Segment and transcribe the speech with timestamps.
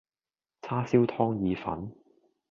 [0.63, 1.93] 叉燒湯意粉